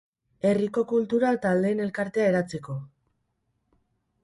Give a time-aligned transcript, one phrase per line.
[0.51, 2.81] Herriko kultura taldeen elkartea eratzeko.